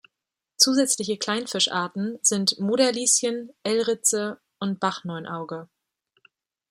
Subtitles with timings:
[0.57, 5.69] Zusätzliche Kleinfischarten sind Moderlieschen, Elritze und Bachneunauge.